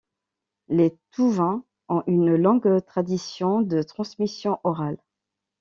Les 0.67 0.97
Touvains 1.11 1.63
ont 1.87 2.01
une 2.07 2.35
longue 2.35 2.83
tradition 2.87 3.61
de 3.61 3.83
transmission 3.83 4.59
orale. 4.63 4.97